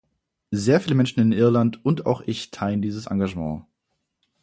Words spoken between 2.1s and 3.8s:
ich teilen dieses Engagement.